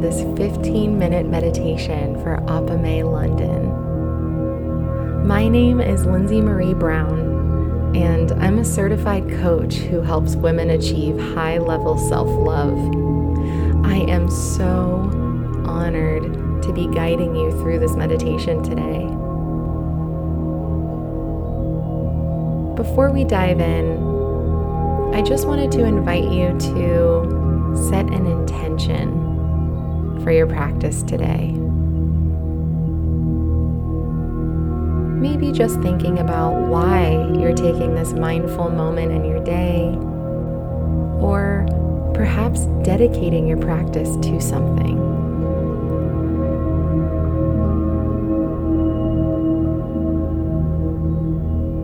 this 0.00 0.22
15 0.38 0.96
minute 0.96 1.26
meditation 1.26 2.14
for 2.22 2.36
Apame 2.46 3.10
London. 3.10 3.66
My 5.26 5.48
name 5.48 5.80
is 5.80 6.04
Lindsay 6.04 6.40
Marie 6.40 6.72
Brown, 6.72 7.96
and 7.96 8.30
I'm 8.32 8.60
a 8.60 8.64
certified 8.64 9.28
coach 9.40 9.74
who 9.74 10.00
helps 10.00 10.36
women 10.36 10.70
achieve 10.70 11.18
high 11.18 11.58
level 11.58 11.98
self 11.98 12.28
love. 12.28 12.78
I 13.84 13.96
am 14.08 14.30
so 14.30 15.10
honored 15.66 16.62
to 16.62 16.72
be 16.72 16.86
guiding 16.86 17.34
you 17.34 17.50
through 17.60 17.80
this 17.80 17.96
meditation 17.96 18.62
today. 18.62 19.04
Before 22.76 23.10
we 23.10 23.24
dive 23.24 23.58
in, 23.58 23.98
I 25.12 25.22
just 25.22 25.48
wanted 25.48 25.72
to 25.72 25.84
invite 25.84 26.30
you 26.30 26.56
to 26.56 27.74
set 27.90 28.06
an 28.06 28.26
intention 28.26 29.27
for 30.22 30.30
your 30.32 30.46
practice 30.46 31.02
today. 31.02 31.52
Maybe 35.18 35.50
just 35.52 35.80
thinking 35.80 36.18
about 36.18 36.52
why 36.68 37.10
you're 37.38 37.54
taking 37.54 37.94
this 37.94 38.12
mindful 38.12 38.70
moment 38.70 39.12
in 39.12 39.24
your 39.24 39.42
day, 39.42 39.94
or 41.20 41.66
perhaps 42.14 42.66
dedicating 42.84 43.46
your 43.46 43.58
practice 43.58 44.16
to 44.16 44.40
something. 44.40 44.96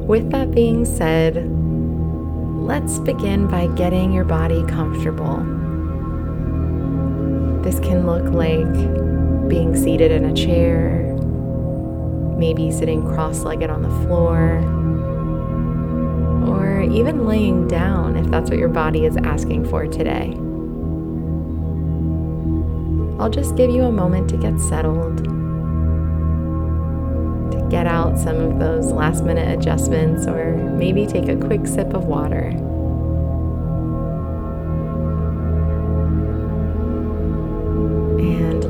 With 0.07 0.31
that 0.31 0.53
being 0.53 0.85
said, 0.85 1.51
let's 2.57 2.99
begin 3.01 3.49
by 3.49 3.67
getting 3.69 4.13
your 4.13 4.25
body 4.25 4.63
comfortable. 4.65 5.64
This 7.65 7.81
can 7.81 8.07
look 8.07 8.25
like 8.35 9.49
being 9.49 9.75
seated 9.75 10.11
in 10.11 10.27
a 10.27 10.35
chair, 10.35 11.15
maybe 12.37 12.71
sitting 12.71 13.03
cross 13.03 13.41
legged 13.41 13.71
on 13.71 13.81
the 13.81 13.89
floor, 14.07 14.59
or 16.47 16.83
even 16.83 17.25
laying 17.27 17.67
down 17.67 18.17
if 18.19 18.27
that's 18.31 18.51
what 18.51 18.59
your 18.59 18.69
body 18.69 19.07
is 19.07 19.17
asking 19.17 19.65
for 19.71 19.87
today. 19.87 20.37
I'll 23.19 23.31
just 23.31 23.57
give 23.57 23.71
you 23.71 23.85
a 23.85 23.93
moment 23.93 24.29
to 24.29 24.37
get 24.37 24.61
settled 24.61 25.25
to 27.55 27.67
get 27.71 27.87
out 27.87 28.19
some 28.19 28.37
of 28.37 28.59
those 28.59 28.93
last 28.93 29.25
minute 29.25 29.59
adjustments 29.59 30.27
or 30.27 30.55
maybe 30.77 31.07
take 31.07 31.29
a 31.29 31.37
quick 31.37 31.67
sip 31.67 31.95
of 31.95 32.05
water. 32.05 32.53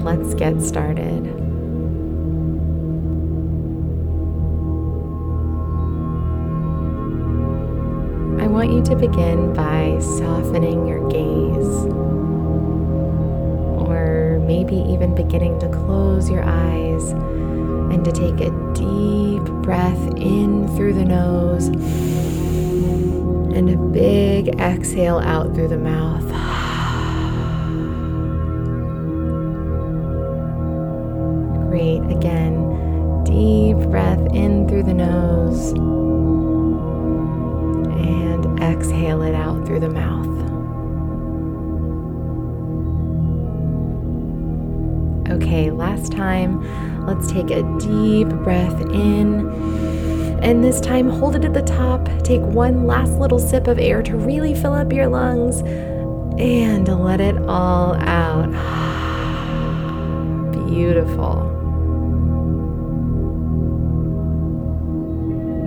Let's 0.05 0.34
get 0.34 0.60
started. 0.60 1.27
I 8.38 8.47
want 8.47 8.70
you 8.70 8.82
to 8.82 8.97
begin 8.97 9.55
by 9.55 9.98
softening 10.00 10.86
your 10.86 11.08
gaze, 11.08 11.86
or 13.80 14.38
maybe 14.47 14.77
even 14.77 15.14
beginning 15.14 15.58
to 15.60 15.70
close 15.70 16.28
your 16.28 16.44
eyes 16.44 17.12
and 17.12 18.05
to 18.05 18.12
take 18.12 18.41
a 18.41 18.50
deep 18.75 19.42
breath 19.62 20.06
in 20.19 20.69
through 20.77 20.92
the 20.92 21.05
nose 21.06 21.69
and 23.56 23.70
a 23.70 23.77
big 23.77 24.48
exhale 24.60 25.20
out 25.20 25.55
through 25.55 25.69
the 25.69 25.78
mouth. 25.78 26.34
Great. 31.75 32.03
Again, 32.03 33.25
deep 33.25 33.77
breath 33.91 34.21
in 34.33 34.69
through 34.69 34.85
the 34.85 34.95
nose 34.95 35.73
and 37.99 38.61
exhale 38.62 39.23
it 39.23 39.35
out 39.35 39.67
through 39.67 39.81
the 39.81 39.91
mouth. 39.91 40.29
Okay, 45.33 45.73
last 45.73 46.12
time 46.12 46.62
Let's 47.09 47.31
take 47.31 47.51
a 47.51 47.62
deep 47.81 48.29
breath 48.29 48.81
in. 48.93 49.51
And 50.43 50.62
this 50.62 50.81
time, 50.81 51.09
hold 51.09 51.35
it 51.35 51.45
at 51.45 51.55
the 51.55 51.62
top. 51.62 52.09
Take 52.23 52.41
one 52.41 52.87
last 52.87 53.19
little 53.19 53.39
sip 53.41 53.67
of 53.67 53.81
air 53.81 54.01
to 54.03 54.17
really 54.17 54.55
fill 54.55 54.75
up 54.75 54.93
your 54.93 55.09
lungs 55.09 55.61
and 56.39 56.87
let 57.05 57.21
it 57.21 57.37
all 57.47 57.95
out. 57.97 58.51
Beautiful. 60.71 61.53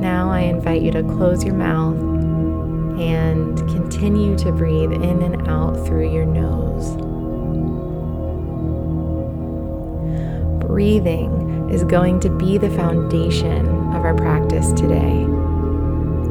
Now 0.07 0.31
I 0.31 0.39
invite 0.41 0.81
you 0.81 0.91
to 0.91 1.03
close 1.03 1.43
your 1.43 1.53
mouth 1.53 1.99
and 2.97 3.57
continue 3.67 4.37
to 4.37 4.53
breathe 4.53 4.93
in 4.93 5.21
and 5.21 5.47
out 5.49 5.85
through 5.85 6.13
your 6.13 6.25
nose. 6.25 6.95
breathing 10.77 11.69
is 11.71 11.83
going 11.83 12.19
to 12.19 12.29
be 12.29 12.59
the 12.59 12.69
foundation 12.69 13.65
of 13.95 14.05
our 14.05 14.13
practice 14.13 14.71
today. 14.73 15.25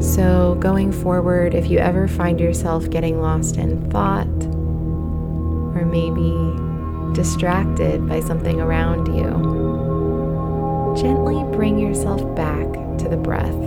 So, 0.01 0.57
going 0.61 0.93
forward, 0.93 1.53
if 1.53 1.69
you 1.69 1.79
ever 1.79 2.07
find 2.07 2.39
yourself 2.39 2.89
getting 2.89 3.21
lost 3.21 3.57
in 3.57 3.91
thought, 3.91 4.29
or 5.75 5.85
maybe 5.85 6.33
distracted 7.13 8.09
by 8.09 8.21
something 8.21 8.61
around 8.61 9.09
you, 9.09 9.27
gently 11.03 11.43
bring 11.57 11.81
yourself 11.81 12.23
back 12.37 12.67
to 12.99 13.09
the 13.09 13.17
breath. 13.17 13.66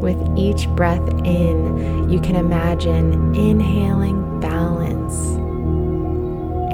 With 0.00 0.18
each 0.38 0.68
breath 0.70 1.06
in, 1.24 2.08
you 2.08 2.20
can 2.20 2.36
imagine 2.36 3.34
inhaling 3.34 4.40
balance 4.40 5.14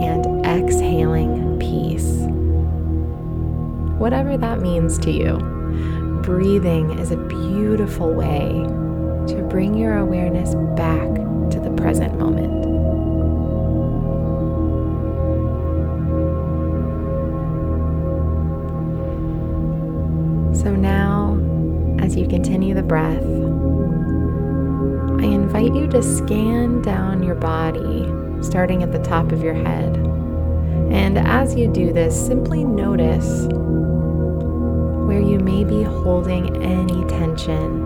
and 0.00 0.44
exhaling 0.46 1.58
peace. 1.58 2.20
whatever 3.98 4.36
that 4.36 4.60
means 4.60 4.98
to 4.98 5.10
you. 5.10 5.38
Breathing 6.22 6.98
is 6.98 7.10
a 7.10 7.16
beautiful 7.16 8.12
way 8.12 8.48
to 9.28 9.46
bring 9.48 9.74
your 9.74 9.96
awareness 9.96 10.54
back 10.76 11.08
to 11.50 11.60
the 11.60 11.70
present 11.76 12.18
moment. 12.18 12.63
Continue 22.34 22.74
the 22.74 22.82
breath, 22.82 23.22
I 25.22 25.24
invite 25.24 25.72
you 25.72 25.86
to 25.86 26.02
scan 26.02 26.82
down 26.82 27.22
your 27.22 27.36
body, 27.36 28.12
starting 28.42 28.82
at 28.82 28.90
the 28.90 28.98
top 28.98 29.30
of 29.30 29.40
your 29.40 29.54
head. 29.54 29.96
And 30.90 31.16
as 31.16 31.54
you 31.54 31.68
do 31.68 31.92
this, 31.92 32.26
simply 32.26 32.64
notice 32.64 33.46
where 35.06 35.20
you 35.20 35.38
may 35.38 35.62
be 35.62 35.84
holding 35.84 36.60
any 36.60 37.06
tension 37.06 37.84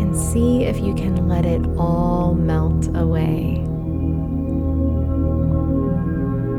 and 0.00 0.16
see 0.16 0.64
if 0.64 0.80
you 0.80 0.94
can 0.94 1.28
let 1.28 1.44
it 1.44 1.62
all 1.76 2.32
melt 2.32 2.86
away. 2.96 3.56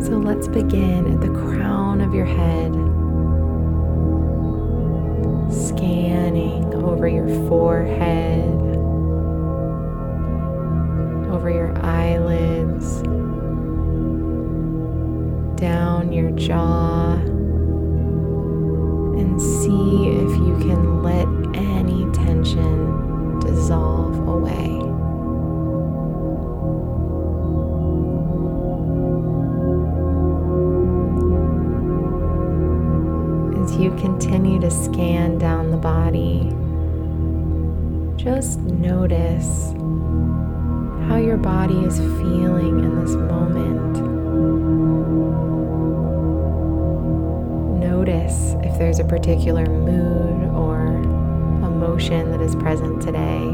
So 0.05 0.17
let's 0.17 0.47
begin 0.47 1.11
at 1.11 1.21
the 1.21 1.33
crown 1.39 2.01
of 2.01 2.13
your 2.13 2.25
head, 2.25 2.88
scanning 5.51 6.73
over 6.73 7.07
your 7.07 7.27
forehead, 7.47 8.55
over 11.31 11.49
your 11.49 11.77
eyelids, 11.83 13.01
down 15.59 16.11
your 16.13 16.31
jaw 16.31 17.17
you 33.79 33.91
continue 33.91 34.59
to 34.59 34.69
scan 34.69 35.37
down 35.37 35.71
the 35.71 35.77
body, 35.77 36.51
just 38.21 38.59
notice 38.59 39.71
how 41.07 41.15
your 41.15 41.37
body 41.37 41.79
is 41.85 41.97
feeling 41.97 42.79
in 42.83 42.99
this 42.99 43.11
moment. 43.11 43.97
Notice 47.79 48.55
if 48.63 48.77
there's 48.77 48.99
a 48.99 49.05
particular 49.05 49.65
mood 49.65 50.49
or 50.53 50.87
emotion 51.65 52.31
that 52.31 52.41
is 52.41 52.55
present 52.57 53.01
today. 53.01 53.45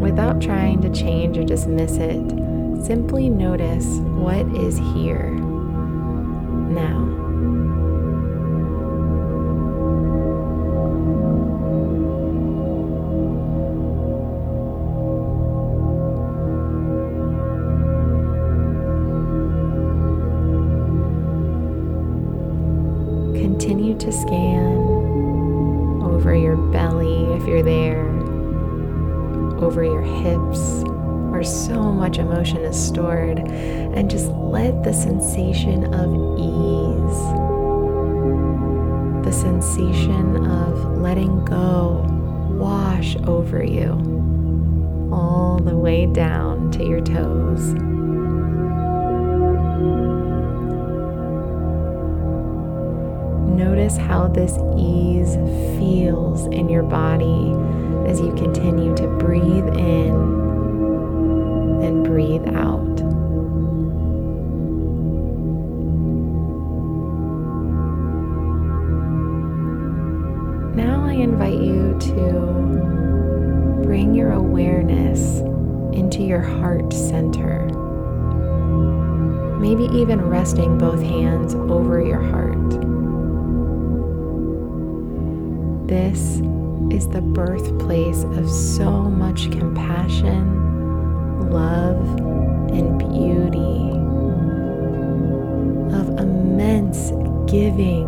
Without 0.00 0.42
trying 0.42 0.82
to 0.82 0.90
change 0.90 1.38
or 1.38 1.44
dismiss 1.44 1.98
it, 1.98 2.84
simply 2.84 3.28
notice 3.28 3.98
what 3.98 4.44
is 4.56 4.76
here 4.78 5.30
now. 6.70 7.27
To 23.98 24.12
scan 24.12 24.78
over 26.02 26.34
your 26.34 26.56
belly 26.56 27.24
if 27.34 27.46
you're 27.46 27.64
there, 27.64 28.08
over 29.62 29.82
your 29.84 30.02
hips 30.02 30.82
where 31.30 31.42
so 31.42 31.92
much 31.92 32.18
emotion 32.18 32.58
is 32.58 32.76
stored, 32.82 33.40
and 33.40 34.08
just 34.08 34.28
let 34.28 34.82
the 34.82 34.94
sensation 34.94 35.92
of 35.92 36.14
ease, 36.38 37.20
the 39.26 39.32
sensation 39.32 40.46
of 40.46 40.98
letting 40.98 41.44
go 41.44 42.06
wash 42.52 43.16
over 43.26 43.62
you 43.62 43.90
all 45.12 45.58
the 45.58 45.76
way 45.76 46.06
down 46.06 46.70
to 46.70 46.84
your 46.84 47.00
toes. 47.00 47.74
Notice 53.58 53.96
how 53.96 54.28
this 54.28 54.52
ease 54.78 55.34
feels 55.80 56.46
in 56.46 56.68
your 56.68 56.84
body 56.84 57.52
as 58.08 58.20
you 58.20 58.32
continue 58.34 58.94
to 58.94 59.08
breathe 59.18 59.66
in 59.76 60.14
and 61.82 62.04
breathe 62.04 62.46
out. 62.54 62.84
Now 70.76 71.04
I 71.04 71.14
invite 71.14 71.58
you 71.58 71.98
to 71.98 73.82
bring 73.82 74.14
your 74.14 74.34
awareness 74.34 75.40
into 75.98 76.22
your 76.22 76.42
heart 76.42 76.92
center. 76.92 77.66
Maybe 79.58 79.86
even 79.98 80.22
resting 80.28 80.78
both 80.78 81.02
hands 81.02 81.56
over 81.56 82.00
your 82.00 82.20
heart. 82.22 82.87
This 85.88 86.42
is 86.90 87.08
the 87.08 87.22
birthplace 87.22 88.22
of 88.22 88.50
so 88.50 88.90
much 88.90 89.50
compassion, 89.50 91.48
love, 91.50 92.04
and 92.70 92.98
beauty, 92.98 93.88
of 95.96 96.10
immense 96.20 97.10
giving 97.50 98.04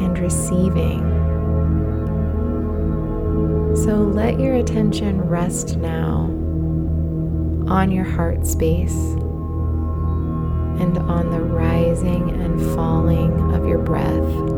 and 0.00 0.18
receiving. 0.18 1.02
So 3.76 3.96
let 3.96 4.40
your 4.40 4.54
attention 4.54 5.20
rest 5.20 5.76
now 5.76 6.30
on 7.70 7.90
your 7.90 8.06
heart 8.06 8.46
space 8.46 8.96
and 10.80 10.96
on 10.96 11.30
the 11.30 11.42
rising 11.42 12.30
and 12.30 12.58
falling 12.74 13.52
of 13.52 13.68
your 13.68 13.80
breath. 13.80 14.51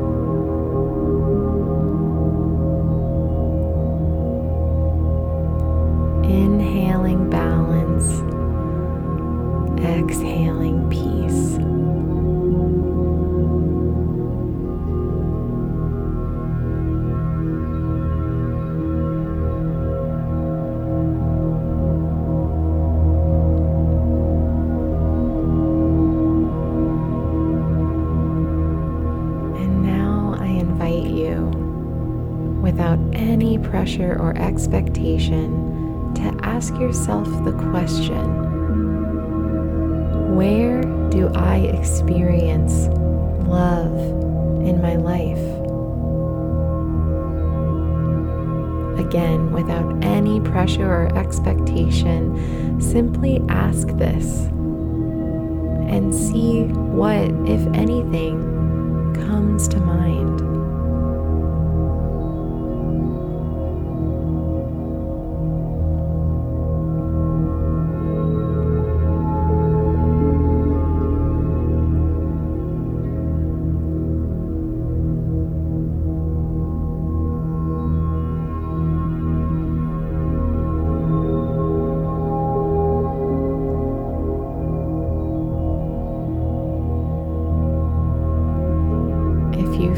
Pressure 33.74 34.16
or 34.20 34.38
expectation, 34.38 36.14
to 36.14 36.22
ask 36.46 36.72
yourself 36.74 37.26
the 37.44 37.50
question 37.72 38.24
Where 40.36 40.80
do 41.10 41.26
I 41.34 41.56
experience 41.56 42.86
love 43.48 43.98
in 44.62 44.80
my 44.80 44.94
life? 44.94 45.44
Again, 49.04 49.50
without 49.50 50.04
any 50.04 50.40
pressure 50.40 50.86
or 50.86 51.18
expectation, 51.18 52.80
simply 52.80 53.42
ask 53.48 53.88
this 53.88 54.46
and 55.90 56.14
see 56.14 56.62
what, 56.62 57.28
if 57.50 57.66
anything, 57.74 58.38
comes 59.26 59.66
to 59.66 59.80
mind. 59.80 60.44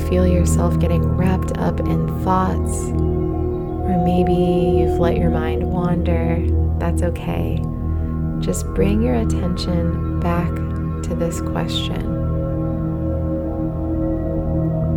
Feel 0.08 0.26
yourself 0.26 0.79
getting 0.79 1.03
wrapped 1.03 1.56
up 1.58 1.81
in 1.81 2.07
thoughts, 2.23 2.90
or 2.90 4.04
maybe 4.04 4.33
you've 4.81 4.99
let 4.99 5.16
your 5.16 5.31
mind 5.31 5.62
wander, 5.64 6.45
that's 6.78 7.02
okay. 7.02 7.62
Just 8.40 8.66
bring 8.75 9.02
your 9.02 9.14
attention 9.14 10.21
back 10.21 10.50
to 11.04 11.14
this 11.14 11.40
question. 11.40 12.04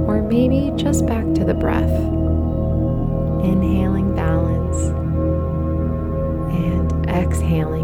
Or 0.08 0.22
maybe 0.22 0.72
just 0.76 1.06
back 1.06 1.26
to 1.36 1.46
the 1.46 1.54
breath. 1.54 1.90
Inhaling 3.44 4.16
balance 4.16 4.78
and 6.54 7.10
exhaling 7.10 7.79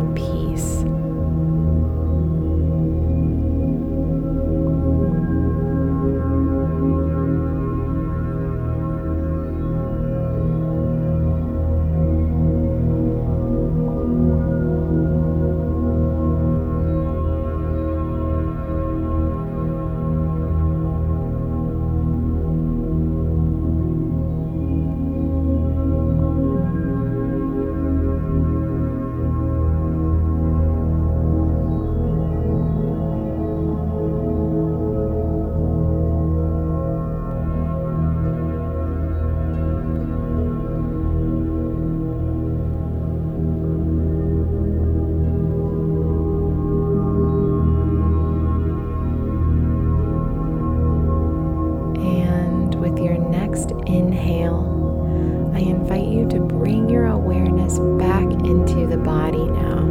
inhale, 53.95 55.51
I 55.55 55.59
invite 55.59 56.07
you 56.07 56.27
to 56.29 56.39
bring 56.39 56.89
your 56.89 57.05
awareness 57.05 57.79
back 57.97 58.25
into 58.45 58.85
the 58.87 58.97
body 58.97 59.37
now. 59.37 59.83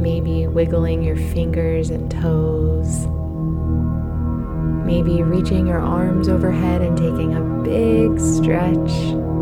Maybe 0.00 0.46
wiggling 0.46 1.02
your 1.02 1.16
fingers 1.16 1.90
and 1.90 2.10
toes. 2.10 3.06
Maybe 4.86 5.22
reaching 5.22 5.66
your 5.66 5.80
arms 5.80 6.28
overhead 6.28 6.80
and 6.82 6.96
taking 6.96 7.34
a 7.34 7.40
big 7.62 8.20
stretch. 8.20 9.33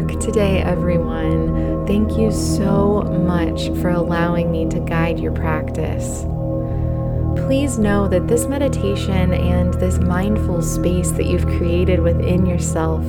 Work 0.00 0.20
today, 0.20 0.62
everyone. 0.62 1.86
Thank 1.86 2.16
you 2.16 2.32
so 2.32 3.02
much 3.02 3.68
for 3.80 3.90
allowing 3.90 4.50
me 4.50 4.66
to 4.70 4.80
guide 4.80 5.20
your 5.20 5.32
practice. 5.32 6.24
Please 7.44 7.78
know 7.78 8.08
that 8.08 8.26
this 8.26 8.46
meditation 8.46 9.34
and 9.34 9.74
this 9.74 9.98
mindful 9.98 10.62
space 10.62 11.10
that 11.12 11.26
you've 11.26 11.46
created 11.46 12.00
within 12.00 12.46
yourself 12.46 13.04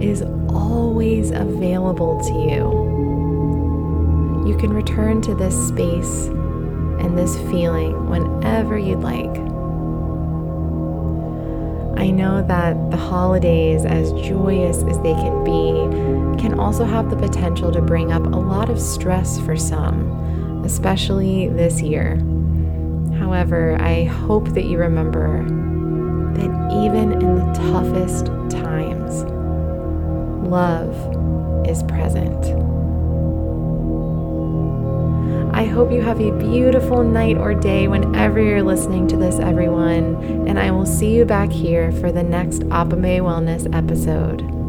is 0.00 0.22
always 0.48 1.30
available 1.30 2.18
to 2.20 2.32
you. 2.32 2.88
You 4.48 4.56
can 4.56 4.72
return 4.72 5.20
to 5.22 5.34
this 5.34 5.68
space 5.68 6.26
and 6.26 7.18
this 7.18 7.36
feeling 7.50 8.08
whenever 8.08 8.78
you'd 8.78 9.00
like. 9.00 9.49
I 12.10 12.12
know 12.12 12.42
that 12.42 12.90
the 12.90 12.96
holidays, 12.96 13.84
as 13.84 14.10
joyous 14.14 14.82
as 14.82 14.98
they 14.98 15.12
can 15.12 15.44
be, 15.44 16.42
can 16.42 16.58
also 16.58 16.84
have 16.84 17.08
the 17.08 17.14
potential 17.14 17.70
to 17.70 17.80
bring 17.80 18.10
up 18.10 18.24
a 18.24 18.36
lot 18.36 18.68
of 18.68 18.80
stress 18.80 19.38
for 19.42 19.56
some, 19.56 20.64
especially 20.64 21.50
this 21.50 21.80
year. 21.80 22.16
However, 23.16 23.76
I 23.78 24.02
hope 24.02 24.48
that 24.54 24.64
you 24.64 24.76
remember 24.78 25.44
that 26.34 26.72
even 26.84 27.12
in 27.12 27.36
the 27.36 27.52
toughest 27.70 28.26
times, 28.50 29.22
love 30.50 30.92
is 31.64 31.84
present. 31.84 32.69
Hope 35.80 35.90
you 35.90 36.02
have 36.02 36.20
a 36.20 36.30
beautiful 36.32 37.02
night 37.02 37.38
or 37.38 37.54
day 37.54 37.88
whenever 37.88 38.38
you're 38.38 38.62
listening 38.62 39.08
to 39.08 39.16
this, 39.16 39.38
everyone. 39.38 40.14
And 40.46 40.58
I 40.58 40.70
will 40.70 40.84
see 40.84 41.14
you 41.14 41.24
back 41.24 41.50
here 41.50 41.90
for 41.92 42.12
the 42.12 42.22
next 42.22 42.60
Apame 42.64 43.20
Wellness 43.22 43.66
episode. 43.74 44.59